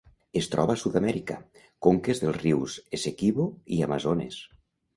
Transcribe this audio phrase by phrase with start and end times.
[0.39, 1.35] Es troba a Sud-amèrica:
[1.89, 4.45] conques dels rius Essequibo i Amazones.